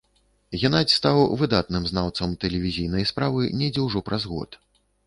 [0.61, 4.63] Генадзь стаў выдатным знаўцам тэлевізійнай справы недзе ўжо праз год.